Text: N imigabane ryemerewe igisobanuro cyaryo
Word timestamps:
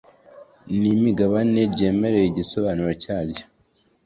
N 0.79 0.81
imigabane 0.95 1.61
ryemerewe 1.73 2.27
igisobanuro 2.27 2.91
cyaryo 3.03 3.43